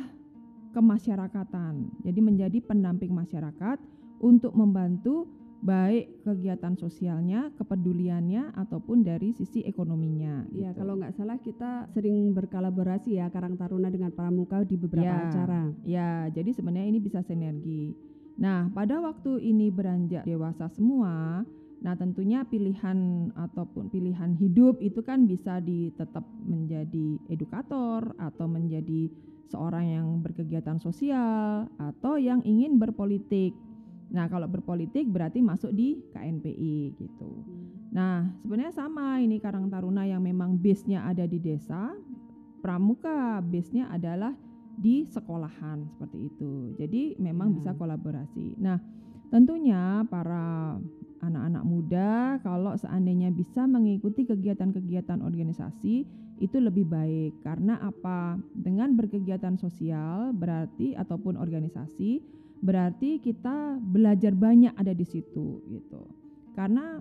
kemasyarakatan. 0.70 1.90
Jadi 2.06 2.20
menjadi 2.22 2.58
pendamping 2.62 3.10
masyarakat 3.10 3.82
untuk 4.22 4.54
membantu 4.54 5.26
baik 5.62 6.22
kegiatan 6.22 6.78
sosialnya, 6.78 7.50
kepeduliannya 7.58 8.54
ataupun 8.54 9.02
dari 9.02 9.34
sisi 9.34 9.66
ekonominya. 9.66 10.46
Ya, 10.54 10.70
gitu. 10.70 10.86
kalau 10.86 10.94
nggak 10.98 11.14
salah 11.18 11.38
kita 11.42 11.90
sering 11.90 12.30
berkolaborasi 12.30 13.18
ya 13.18 13.26
Karang 13.30 13.58
Taruna 13.58 13.90
dengan 13.90 14.14
Pramuka 14.14 14.62
di 14.62 14.78
beberapa 14.78 15.10
Ya. 15.10 15.26
acara. 15.26 15.62
Ya, 15.82 16.10
jadi 16.30 16.50
sebenarnya 16.54 16.94
ini 16.94 17.02
bisa 17.02 17.26
sinergi. 17.26 17.94
Nah, 18.38 18.70
pada 18.70 19.02
waktu 19.02 19.42
ini 19.42 19.70
beranjak 19.70 20.26
dewasa 20.26 20.66
semua, 20.70 21.42
nah 21.82 21.98
tentunya 21.98 22.46
pilihan 22.46 23.30
ataupun 23.34 23.90
pilihan 23.90 24.38
hidup 24.38 24.78
itu 24.78 25.02
kan 25.02 25.26
bisa 25.26 25.58
di 25.58 25.90
tetap 25.98 26.22
menjadi 26.46 27.18
edukator 27.26 28.14
atau 28.22 28.46
menjadi 28.46 29.10
seorang 29.52 29.84
yang 29.84 30.06
berkegiatan 30.24 30.80
sosial 30.80 31.68
atau 31.76 32.16
yang 32.16 32.40
ingin 32.48 32.80
berpolitik. 32.80 33.52
Nah, 34.12 34.28
kalau 34.28 34.48
berpolitik 34.48 35.08
berarti 35.08 35.44
masuk 35.44 35.72
di 35.76 36.00
KNPI 36.12 36.96
gitu. 36.96 37.44
Nah, 37.92 38.28
sebenarnya 38.40 38.72
sama 38.72 39.20
ini 39.20 39.36
Karang 39.40 39.68
Taruna 39.68 40.08
yang 40.08 40.24
memang 40.24 40.56
base-nya 40.56 41.04
ada 41.04 41.28
di 41.28 41.36
desa, 41.36 41.92
Pramuka 42.64 43.42
base-nya 43.44 43.92
adalah 43.92 44.32
di 44.78 45.04
sekolahan 45.04 45.84
seperti 45.92 46.32
itu. 46.32 46.72
Jadi 46.80 47.20
memang 47.20 47.52
Ya. 47.52 47.54
bisa 47.60 47.70
kolaborasi. 47.76 48.56
Nah, 48.56 48.80
tentunya 49.28 50.04
para 50.08 50.76
anak-anak 51.22 51.64
muda 51.64 52.10
kalau 52.42 52.74
seandainya 52.74 53.30
bisa 53.30 53.64
mengikuti 53.64 54.26
kegiatan-kegiatan 54.26 55.22
organisasi 55.22 56.04
itu 56.42 56.56
lebih 56.58 56.90
baik 56.90 57.38
karena 57.46 57.78
apa? 57.78 58.34
Dengan 58.50 58.98
berkegiatan 58.98 59.54
sosial 59.54 60.34
berarti 60.34 60.98
ataupun 60.98 61.38
organisasi 61.38 62.18
berarti 62.62 63.22
kita 63.22 63.78
belajar 63.78 64.34
banyak 64.34 64.74
ada 64.74 64.90
di 64.90 65.06
situ 65.06 65.62
gitu. 65.70 66.02
Karena 66.58 66.98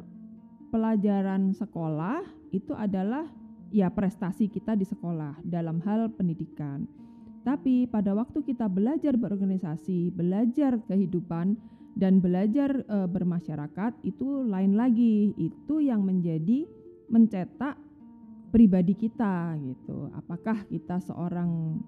pelajaran 0.69 1.57
sekolah 1.57 2.21
itu 2.53 2.77
adalah 2.77 3.25
ya 3.73 3.89
prestasi 3.89 4.47
kita 4.51 4.77
di 4.77 4.85
sekolah 4.85 5.41
dalam 5.41 5.81
hal 5.81 6.13
pendidikan. 6.13 6.85
Tapi 7.41 7.89
pada 7.89 8.13
waktu 8.13 8.45
kita 8.45 8.69
belajar 8.69 9.17
berorganisasi, 9.17 10.13
belajar 10.13 10.77
kehidupan 10.85 11.57
dan 11.95 12.23
belajar 12.23 12.83
e, 12.87 12.97
bermasyarakat 13.07 13.99
itu 14.07 14.47
lain 14.47 14.79
lagi. 14.79 15.35
Itu 15.35 15.83
yang 15.83 16.07
menjadi 16.07 16.65
mencetak 17.11 17.75
pribadi 18.51 18.93
kita 18.95 19.55
gitu. 19.63 20.11
Apakah 20.15 20.67
kita 20.67 20.99
seorang 21.03 21.79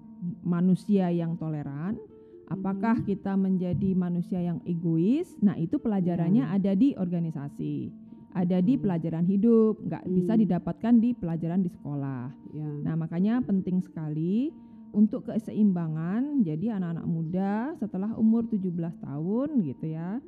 manusia 0.44 1.12
yang 1.12 1.36
toleran? 1.36 2.00
Apakah 2.48 3.00
hmm. 3.00 3.06
kita 3.08 3.32
menjadi 3.36 3.96
manusia 3.96 4.40
yang 4.40 4.60
egois? 4.68 5.32
Nah, 5.40 5.56
itu 5.56 5.80
pelajarannya 5.80 6.44
hmm. 6.44 6.56
ada 6.60 6.72
di 6.76 6.92
organisasi, 6.92 7.88
ada 8.36 8.60
di 8.60 8.76
pelajaran 8.76 9.24
hidup, 9.24 9.80
nggak 9.80 10.04
hmm. 10.04 10.12
bisa 10.12 10.32
didapatkan 10.36 10.94
di 11.00 11.16
pelajaran 11.16 11.64
di 11.64 11.70
sekolah. 11.72 12.28
Ya. 12.52 12.68
Nah, 12.84 12.94
makanya 13.00 13.40
penting 13.40 13.80
sekali 13.80 14.52
untuk 14.94 15.26
keseimbangan. 15.26 16.46
Jadi 16.46 16.70
anak-anak 16.70 17.06
muda 17.10 17.74
setelah 17.82 18.14
umur 18.14 18.46
17 18.46 18.70
tahun 19.02 19.48
gitu 19.66 19.90
ya 19.90 20.22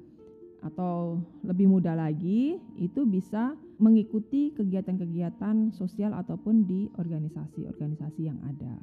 atau 0.67 1.23
lebih 1.47 1.71
muda 1.71 1.95
lagi 1.95 2.59
itu 2.75 3.07
bisa 3.07 3.55
mengikuti 3.79 4.51
kegiatan-kegiatan 4.57 5.71
sosial 5.77 6.17
ataupun 6.17 6.67
di 6.67 6.91
organisasi-organisasi 6.99 8.21
yang 8.27 8.41
ada 8.43 8.75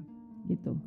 gitu. 0.47 0.79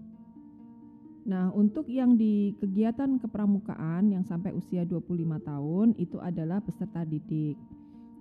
Nah, 1.27 1.51
untuk 1.51 1.91
yang 1.91 2.15
di 2.15 2.55
kegiatan 2.63 3.19
kepramukaan 3.19 4.15
yang 4.15 4.23
sampai 4.23 4.55
usia 4.55 4.87
25 4.87 5.43
tahun 5.43 5.99
itu 5.99 6.23
adalah 6.23 6.63
peserta 6.63 7.03
didik. 7.03 7.59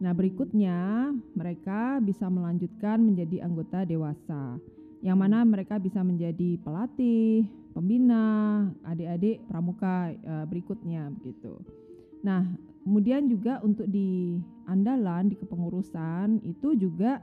Nah, 0.01 0.11
berikutnya 0.11 1.13
mereka 1.37 2.01
bisa 2.01 2.25
melanjutkan 2.33 3.05
menjadi 3.05 3.45
anggota 3.45 3.85
dewasa. 3.85 4.57
Yang 5.03 5.17
mana 5.17 5.43
mereka 5.43 5.79
bisa 5.79 6.03
menjadi 6.03 6.59
pelatih, 6.63 7.47
pembina, 7.75 8.67
adik-adik 8.87 9.43
pramuka 9.47 10.15
e, 10.15 10.33
berikutnya 10.47 11.11
begitu. 11.19 11.59
Nah, 12.25 12.41
kemudian 12.81 13.29
juga 13.29 13.61
untuk 13.61 13.85
di 13.85 14.39
andalan 14.65 15.29
di 15.29 15.35
kepengurusan 15.37 16.41
itu 16.41 16.73
juga 16.73 17.21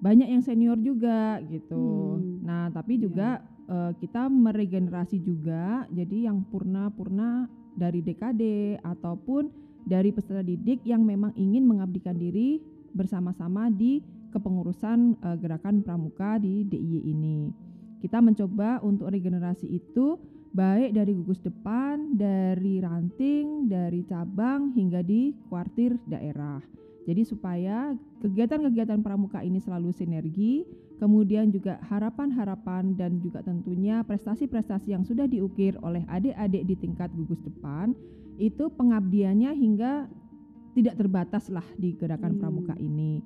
banyak 0.00 0.28
yang 0.32 0.42
senior 0.42 0.78
juga 0.80 1.42
gitu. 1.50 2.18
Hmm. 2.18 2.40
Nah, 2.46 2.64
tapi 2.72 2.96
iya. 2.96 3.02
juga 3.04 3.28
yeah. 3.42 3.90
uh, 3.90 3.92
kita 3.98 4.30
meregenerasi 4.32 5.20
juga 5.20 5.84
jadi 5.92 6.30
yang 6.32 6.46
purna-purna 6.48 7.50
dari 7.76 8.00
DKD 8.00 8.76
ataupun 8.80 9.52
dari 9.84 10.12
peserta 10.12 10.44
didik 10.44 10.84
yang 10.84 11.04
memang 11.04 11.32
ingin 11.36 11.64
mengabdikan 11.68 12.16
diri 12.16 12.60
bersama-sama 12.92 13.68
di 13.70 14.00
kepengurusan 14.30 15.18
uh, 15.20 15.36
gerakan 15.36 15.82
pramuka 15.82 16.38
di 16.38 16.64
DIY 16.66 17.00
ini. 17.10 17.50
Kita 18.00 18.24
mencoba 18.24 18.80
untuk 18.80 19.12
regenerasi 19.12 19.68
itu 19.68 20.16
baik 20.50 20.96
dari 20.96 21.12
gugus 21.14 21.38
depan, 21.44 22.16
dari 22.16 22.80
ranting, 22.80 23.68
dari 23.70 24.02
cabang 24.08 24.72
hingga 24.72 25.04
di 25.04 25.36
kuartir 25.46 26.00
daerah. 26.08 26.58
Jadi 27.04 27.22
supaya 27.26 27.92
kegiatan-kegiatan 28.22 29.00
pramuka 29.02 29.40
ini 29.42 29.58
selalu 29.58 29.90
sinergi, 29.92 30.64
kemudian 31.00 31.48
juga 31.48 31.80
harapan-harapan 31.88 32.94
dan 32.94 33.18
juga 33.24 33.40
tentunya 33.40 34.04
prestasi-prestasi 34.04 34.92
yang 34.92 35.04
sudah 35.04 35.24
diukir 35.24 35.74
oleh 35.80 36.04
adik-adik 36.06 36.62
di 36.68 36.74
tingkat 36.76 37.08
gugus 37.16 37.40
depan 37.40 37.96
itu 38.40 38.72
pengabdiannya 38.72 39.52
hingga 39.52 40.08
tidak 40.72 40.96
terbatas 40.96 41.52
lah 41.52 41.64
di 41.76 41.92
gerakan 41.96 42.36
hmm. 42.36 42.40
pramuka 42.40 42.74
ini. 42.80 43.20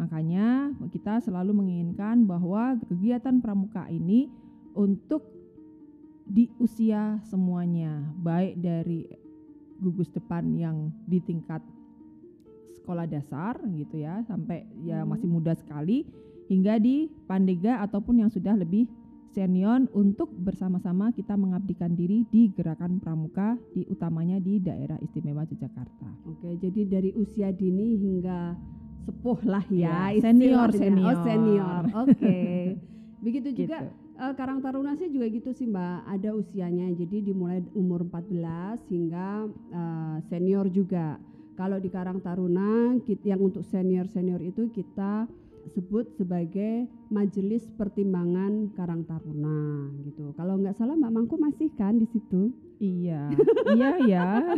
Makanya 0.00 0.72
kita 0.88 1.20
selalu 1.20 1.52
menginginkan 1.52 2.24
bahwa 2.24 2.80
kegiatan 2.88 3.36
pramuka 3.44 3.84
ini 3.92 4.32
untuk 4.72 5.28
di 6.24 6.48
usia 6.56 7.20
semuanya, 7.28 8.00
baik 8.24 8.56
dari 8.56 9.04
gugus 9.76 10.08
depan 10.08 10.56
yang 10.56 10.88
di 11.04 11.20
tingkat 11.20 11.60
sekolah 12.80 13.04
dasar 13.04 13.60
gitu 13.76 14.00
ya, 14.00 14.24
sampai 14.24 14.64
ya 14.80 15.04
hmm. 15.04 15.08
masih 15.12 15.28
muda 15.28 15.52
sekali 15.52 16.08
hingga 16.48 16.80
di 16.80 17.12
pandega 17.28 17.84
ataupun 17.84 18.24
yang 18.24 18.32
sudah 18.32 18.56
lebih 18.56 18.88
senior 19.30 19.86
untuk 19.94 20.32
bersama-sama 20.34 21.14
kita 21.14 21.38
mengabdikan 21.38 21.94
diri 21.94 22.26
di 22.26 22.50
gerakan 22.50 22.98
pramuka 22.98 23.54
di 23.70 23.86
utamanya 23.86 24.42
di 24.42 24.58
daerah 24.58 24.98
istimewa 24.98 25.46
Yogyakarta. 25.46 26.08
Oke, 26.26 26.58
jadi 26.58 26.80
dari 26.88 27.10
usia 27.14 27.54
dini 27.54 27.94
hingga 27.94 28.58
sepuh 29.06 29.40
lah 29.48 29.64
ya, 29.70 30.12
ya 30.12 30.20
senior 30.20 30.68
senior. 30.72 31.16
Oh, 31.16 31.24
senior. 31.24 31.82
Oke. 32.04 32.40
Begitu 33.24 33.48
juga 33.52 33.84
gitu 33.84 34.08
uh, 34.20 34.34
Karang 34.36 34.60
Taruna 34.60 34.92
sih 35.00 35.08
juga 35.08 35.26
gitu 35.32 35.50
sih 35.56 35.66
Mbak, 35.66 35.98
ada 36.04 36.30
usianya. 36.36 36.92
Jadi 36.92 37.32
dimulai 37.32 37.64
umur 37.72 38.04
14 38.04 38.84
hingga 38.92 39.48
uh, 39.72 40.16
senior 40.28 40.68
juga. 40.68 41.16
Kalau 41.56 41.80
di 41.80 41.88
Karang 41.92 42.24
Taruna 42.24 42.96
yang 43.24 43.40
untuk 43.40 43.64
senior-senior 43.68 44.40
itu 44.40 44.72
kita 44.72 45.28
sebut 45.76 46.08
sebagai 46.16 46.88
Majelis 47.12 47.68
Pertimbangan 47.76 48.72
Karang 48.72 49.04
Taruna 49.04 49.92
gitu. 50.08 50.32
Kalau 50.40 50.56
nggak 50.56 50.80
salah 50.80 50.96
Mbak 50.96 51.12
Mangku 51.12 51.36
masih 51.36 51.68
kan 51.76 52.00
di 52.00 52.08
situ? 52.08 52.48
Iya. 52.80 53.28
iya 53.76 53.90
ya. 54.08 54.28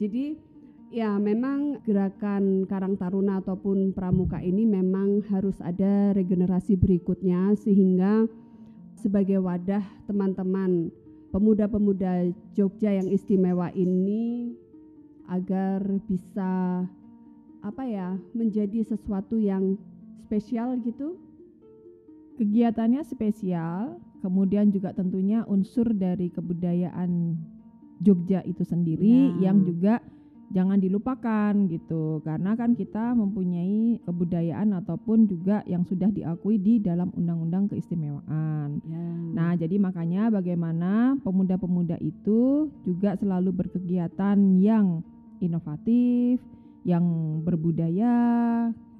Jadi 0.00 0.38
Ya, 0.86 1.18
memang 1.18 1.82
gerakan 1.82 2.62
Karang 2.70 2.94
Taruna 2.94 3.42
ataupun 3.42 3.90
Pramuka 3.90 4.38
ini 4.38 4.62
memang 4.62 5.18
harus 5.34 5.58
ada 5.58 6.14
regenerasi 6.14 6.78
berikutnya 6.78 7.58
sehingga 7.58 8.30
sebagai 8.94 9.42
wadah 9.42 9.82
teman-teman 10.06 10.94
pemuda-pemuda 11.34 12.30
Jogja 12.54 12.94
yang 12.94 13.10
istimewa 13.10 13.74
ini 13.74 14.54
agar 15.26 15.82
bisa 16.06 16.86
apa 17.66 17.82
ya, 17.82 18.14
menjadi 18.30 18.86
sesuatu 18.86 19.42
yang 19.42 19.74
spesial 20.22 20.78
gitu. 20.86 21.18
Kegiatannya 22.38 23.02
spesial, 23.02 23.98
kemudian 24.22 24.70
juga 24.70 24.94
tentunya 24.94 25.42
unsur 25.50 25.90
dari 25.90 26.30
kebudayaan 26.30 27.34
Jogja 27.98 28.46
itu 28.46 28.62
sendiri 28.62 29.34
ya. 29.34 29.50
yang 29.50 29.66
juga 29.66 29.98
jangan 30.54 30.78
dilupakan 30.78 31.52
gitu 31.66 32.22
karena 32.22 32.54
kan 32.54 32.78
kita 32.78 33.14
mempunyai 33.18 33.98
kebudayaan 34.06 34.78
ataupun 34.78 35.26
juga 35.26 35.66
yang 35.66 35.82
sudah 35.82 36.10
diakui 36.12 36.58
di 36.60 36.78
dalam 36.78 37.10
undang-undang 37.18 37.66
keistimewaan. 37.66 38.78
Yeah. 38.86 39.14
Nah, 39.34 39.52
jadi 39.58 39.76
makanya 39.76 40.30
bagaimana 40.30 41.18
pemuda-pemuda 41.26 41.98
itu 41.98 42.70
juga 42.86 43.18
selalu 43.18 43.52
berkegiatan 43.66 44.38
yang 44.62 45.02
inovatif, 45.42 46.40
yang 46.86 47.04
berbudaya, 47.42 48.14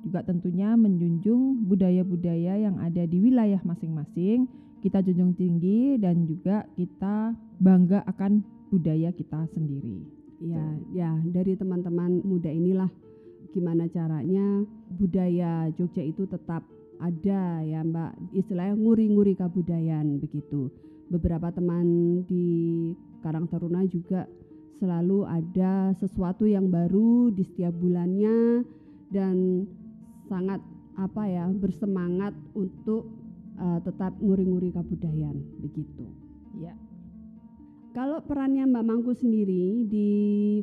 juga 0.06 0.22
tentunya 0.22 0.74
menjunjung 0.74 1.66
budaya-budaya 1.66 2.59
yang 2.62 2.78
ada 2.82 3.06
di 3.06 3.18
wilayah 3.18 3.59
masing-masing. 3.62 4.46
Kita 4.82 5.02
junjung 5.02 5.35
tinggi 5.35 5.98
dan 5.98 6.30
juga 6.30 6.62
kita 6.78 7.35
bangga 7.59 8.06
akan 8.06 8.44
budaya 8.70 9.11
kita 9.11 9.50
sendiri. 9.50 10.26
Ya, 10.37 10.64
ya 10.92 11.11
dari 11.25 11.57
teman-teman 11.57 12.20
muda 12.20 12.53
inilah 12.53 12.92
gimana 13.57 13.88
caranya 13.88 14.68
budaya 14.92 15.72
Jogja 15.72 16.05
itu 16.05 16.29
tetap 16.29 16.61
ada 17.01 17.64
ya 17.64 17.81
Mbak 17.81 18.37
istilahnya 18.37 18.77
nguri-nguri 18.77 19.33
kebudayaan 19.37 20.20
begitu. 20.20 20.68
Beberapa 21.09 21.49
teman 21.55 22.20
di 22.29 22.92
Karang 23.25 23.49
Taruna 23.49 23.85
juga 23.88 24.29
selalu 24.77 25.25
ada 25.25 25.96
sesuatu 25.96 26.44
yang 26.44 26.68
baru 26.68 27.33
di 27.33 27.40
setiap 27.46 27.72
bulannya 27.81 28.61
dan 29.09 29.64
sangat 30.29 30.61
apa 30.96 31.22
ya 31.29 31.49
bersemangat 31.49 32.37
untuk 32.53 33.09
uh, 33.57 33.81
tetap 33.81 34.16
nguri-nguri 34.20 34.72
kebudayaan 34.72 35.37
begitu. 35.64 36.05
Ya. 36.61 36.77
Kalau 37.96 38.20
perannya 38.20 38.68
Mbak 38.68 38.85
Mangku 38.85 39.16
sendiri 39.16 39.88
di 39.88 40.09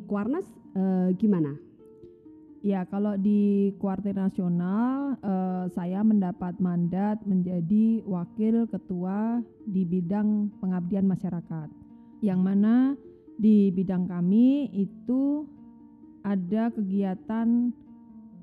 Kuarnas 0.06 0.46
eh, 0.78 1.10
gimana? 1.18 1.50
Ya, 2.62 2.86
kalau 2.86 3.18
di 3.18 3.74
Kuartir 3.82 4.14
Nasional 4.14 5.18
eh, 5.18 5.66
saya 5.74 6.06
mendapat 6.06 6.62
mandat 6.62 7.26
menjadi 7.26 8.06
wakil 8.06 8.70
ketua 8.70 9.42
di 9.66 9.82
bidang 9.82 10.46
pengabdian 10.62 11.10
masyarakat. 11.10 11.74
Yang 12.22 12.38
mana 12.38 12.94
di 13.34 13.74
bidang 13.74 14.06
kami 14.06 14.70
itu 14.70 15.42
ada 16.22 16.70
kegiatan 16.70 17.74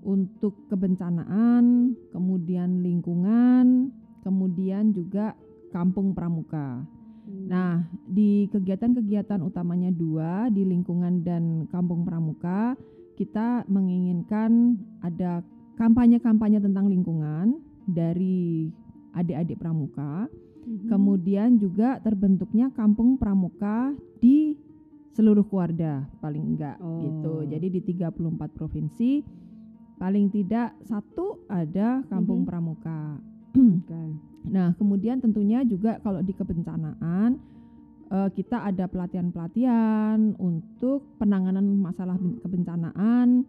untuk 0.04 0.67
kebencanaan, 0.67 1.95
kemudian 2.12 2.84
lingkungan, 2.84 3.88
kemudian 4.19 4.91
juga 4.91 5.32
kampung 5.71 6.12
pramuka. 6.12 6.84
Hmm. 7.26 7.48
Nah, 7.48 7.74
di 8.08 8.50
kegiatan-kegiatan 8.50 9.40
utamanya 9.46 9.94
dua 9.94 10.50
di 10.50 10.66
lingkungan 10.66 11.22
dan 11.22 11.68
kampung 11.70 12.04
pramuka, 12.04 12.74
kita 13.16 13.64
menginginkan 13.70 14.78
ada 15.06 15.46
kampanye-kampanye 15.78 16.60
tentang 16.62 16.90
lingkungan 16.90 17.62
dari 17.86 18.70
adik-adik 19.14 19.58
pramuka. 19.60 20.28
Mhm. 20.66 20.88
Kemudian 20.90 21.50
juga 21.58 21.98
terbentuknya 22.02 22.70
kampung 22.74 23.18
pramuka 23.18 23.94
di 24.22 24.56
seluruh 25.12 25.44
keluarga 25.44 26.08
paling 26.24 26.56
enggak 26.56 26.80
Oh. 26.80 27.04
gitu. 27.04 27.34
Jadi 27.52 27.68
di 27.68 27.82
34 27.84 28.54
provinsi 28.56 29.22
paling 30.00 30.32
tidak 30.34 30.74
satu 30.88 31.46
ada 31.52 32.02
kampung 32.08 32.42
Mhm. 32.42 32.48
pramuka. 32.48 33.20
Nah, 34.48 34.74
kemudian 34.76 35.22
tentunya 35.22 35.62
juga 35.62 36.02
kalau 36.02 36.20
di 36.26 36.34
kebencanaan 36.34 37.38
eh, 38.12 38.30
kita 38.36 38.68
ada 38.68 38.90
pelatihan-pelatihan 38.90 40.36
untuk 40.42 41.06
penanganan 41.22 41.78
masalah 41.78 42.18
ben- 42.18 42.42
kebencanaan, 42.42 43.46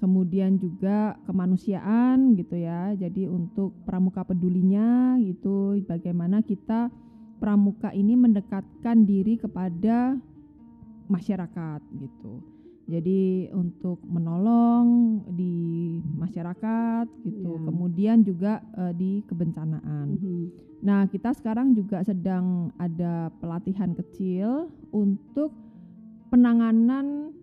kemudian 0.00 0.56
juga 0.56 1.18
kemanusiaan 1.26 2.38
gitu 2.38 2.56
ya. 2.56 2.94
Jadi 2.94 3.26
untuk 3.26 3.74
pramuka 3.84 4.24
pedulinya 4.24 5.18
gitu, 5.20 5.76
bagaimana 5.84 6.40
kita 6.40 6.88
pramuka 7.36 7.92
ini 7.92 8.16
mendekatkan 8.16 9.04
diri 9.04 9.36
kepada 9.36 10.16
masyarakat 11.06 11.80
gitu. 12.00 12.55
Jadi 12.86 13.50
untuk 13.50 13.98
menolong 14.06 15.18
di 15.34 15.98
masyarakat 16.14 17.10
gitu, 17.26 17.58
Ya. 17.58 17.62
kemudian 17.66 18.16
juga 18.22 18.62
eh, 18.78 18.94
di 18.94 19.10
kebencanaan. 19.26 20.06
Mhm. 20.14 20.44
Nah, 20.86 21.10
kita 21.10 21.34
sekarang 21.34 21.74
juga 21.74 22.06
sedang 22.06 22.70
ada 22.78 23.34
pelatihan 23.42 23.90
kecil 23.90 24.70
untuk 24.94 25.50
penanganan 26.30 27.34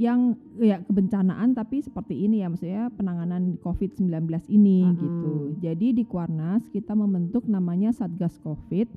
yang 0.00 0.34
ya 0.56 0.80
kebencanaan 0.82 1.52
tapi 1.52 1.84
seperti 1.84 2.24
ini 2.24 2.40
ya 2.40 2.48
maksudnya 2.48 2.88
penanganan 2.96 3.60
COVID-19 3.60 4.08
ini 4.48 4.88
Ah, 4.88 4.96
gitu. 4.96 5.32
Jadi 5.60 5.92
di 5.92 6.02
Kuarnas 6.08 6.64
kita 6.72 6.96
membentuk 6.96 7.44
namanya 7.44 7.92
Satgas 7.92 8.40
Covid 8.40 8.88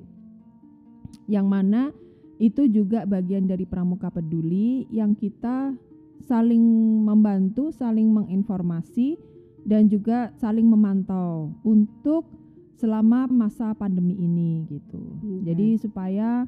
yang 1.28 1.46
mana 1.52 1.92
itu 2.36 2.68
juga 2.68 3.08
bagian 3.08 3.48
dari 3.48 3.64
Pramuka 3.64 4.12
Peduli 4.12 4.84
yang 4.92 5.16
kita 5.16 5.72
saling 6.24 6.60
membantu, 7.04 7.72
saling 7.72 8.12
menginformasi 8.12 9.16
dan 9.64 9.88
juga 9.88 10.30
saling 10.36 10.66
memantau 10.66 11.52
untuk 11.64 12.28
selama 12.76 13.24
masa 13.26 13.72
pandemi 13.72 14.12
ini 14.14 14.68
gitu. 14.68 15.00
Oke. 15.16 15.48
Jadi 15.48 15.80
supaya 15.80 16.44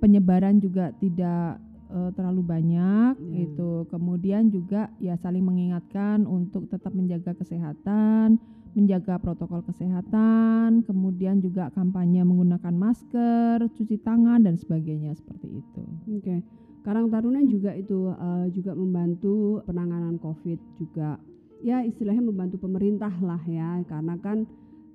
penyebaran 0.00 0.56
juga 0.56 0.92
tidak 0.96 1.60
eh, 1.86 2.10
terlalu 2.16 2.42
banyak 2.42 3.12
Ya. 3.20 3.34
gitu. 3.44 3.84
Kemudian 3.92 4.48
juga 4.48 4.88
ya 4.98 5.14
saling 5.20 5.44
mengingatkan 5.44 6.24
untuk 6.24 6.66
tetap 6.66 6.90
menjaga 6.90 7.36
kesehatan, 7.36 8.40
menjaga 8.76 9.16
protokol 9.16 9.64
kesehatan, 9.64 10.84
kemudian 10.84 11.40
juga 11.40 11.72
kampanye 11.72 12.20
menggunakan 12.20 12.76
masker, 12.76 13.64
cuci 13.72 13.96
tangan 14.04 14.44
dan 14.44 14.60
sebagainya 14.60 15.16
seperti 15.16 15.64
itu. 15.64 15.84
Oke. 16.12 16.44
Karang 16.84 17.10
Taruna 17.10 17.42
juga 17.48 17.72
itu 17.74 18.12
eh, 18.12 18.46
juga 18.52 18.76
membantu 18.76 19.64
penanganan 19.64 20.20
COVID 20.20 20.60
juga. 20.76 21.16
Ya 21.64 21.82
istilahnya 21.82 22.22
membantu 22.22 22.60
pemerintah 22.60 23.10
lah 23.24 23.40
ya 23.48 23.80
karena 23.88 24.14
kan 24.20 24.44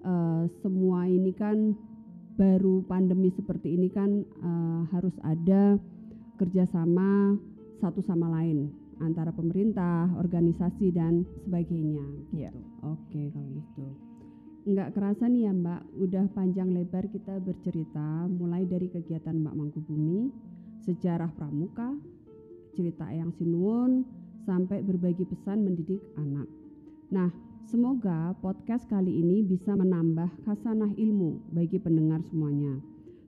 eh, 0.06 0.44
semua 0.62 1.10
ini 1.10 1.34
kan 1.34 1.74
baru 2.38 2.86
pandemi 2.86 3.34
seperti 3.34 3.76
ini 3.76 3.90
kan 3.90 4.24
eh, 4.24 4.82
harus 4.94 5.18
ada 5.26 5.76
kerjasama 6.38 7.36
satu 7.82 8.00
sama 8.06 8.30
lain 8.30 8.81
antara 9.02 9.34
pemerintah, 9.34 10.08
organisasi 10.16 10.94
dan 10.94 11.26
sebagainya. 11.46 12.06
Ya. 12.32 12.50
Gitu. 12.54 12.62
Oke 12.86 13.22
kalau 13.34 13.50
gitu. 13.52 13.86
Nggak 14.62 14.94
kerasa 14.94 15.26
nih 15.26 15.50
ya 15.50 15.54
Mbak, 15.58 15.82
udah 15.98 16.26
panjang 16.38 16.70
lebar 16.70 17.10
kita 17.10 17.42
bercerita 17.42 18.30
mulai 18.30 18.62
dari 18.70 18.94
kegiatan 18.94 19.34
Mbak 19.34 19.58
Mangkubumi, 19.58 20.30
sejarah 20.86 21.34
pramuka, 21.34 21.98
cerita 22.78 23.10
Eyang 23.10 23.34
Sinuwun, 23.42 24.06
sampai 24.46 24.86
berbagi 24.86 25.26
pesan 25.26 25.66
mendidik 25.66 26.02
anak. 26.14 26.46
Nah, 27.10 27.34
semoga 27.66 28.38
podcast 28.38 28.86
kali 28.86 29.22
ini 29.22 29.42
bisa 29.42 29.74
menambah 29.74 30.30
khasanah 30.46 30.94
ilmu 30.94 31.42
bagi 31.58 31.82
pendengar 31.82 32.22
semuanya. 32.30 32.78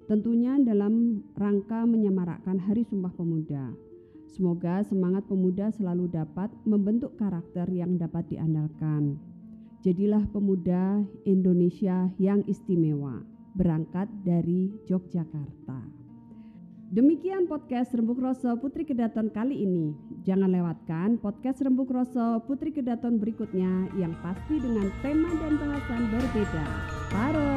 Tentunya 0.05 0.59
dalam 0.61 1.23
rangka 1.33 1.87
menyemarakkan 1.87 2.59
Hari 2.59 2.83
Sumpah 2.85 3.13
Pemuda. 3.15 3.73
Semoga 4.33 4.81
semangat 4.81 5.29
pemuda 5.29 5.69
selalu 5.69 6.09
dapat 6.09 6.49
membentuk 6.65 7.13
karakter 7.21 7.69
yang 7.69 8.01
dapat 8.01 8.25
diandalkan. 8.33 9.21
Jadilah 9.85 10.25
pemuda 10.33 11.05
Indonesia 11.21 12.09
yang 12.17 12.41
istimewa, 12.49 13.21
berangkat 13.53 14.09
dari 14.25 14.73
Yogyakarta. 14.89 15.85
Demikian 16.93 17.45
podcast 17.45 17.93
Rembuk 17.93 18.17
Roso 18.21 18.57
Putri 18.57 18.89
Kedaton 18.89 19.29
kali 19.29 19.65
ini. 19.65 19.93
Jangan 20.25 20.49
lewatkan 20.49 21.21
podcast 21.21 21.61
Rembuk 21.61 21.93
Roso 21.93 22.41
Putri 22.49 22.73
Kedaton 22.73 23.21
berikutnya 23.21 23.85
yang 23.97 24.17
pasti 24.25 24.57
dengan 24.57 24.89
tema 25.05 25.29
dan 25.41 25.61
bahasan 25.61 26.09
berbeda. 26.09 26.65
Pare! 27.13 27.52